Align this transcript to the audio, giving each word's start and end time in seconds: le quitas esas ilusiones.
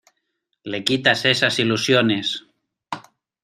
le 0.65 0.79
quitas 0.87 1.25
esas 1.25 1.59
ilusiones. 1.59 2.27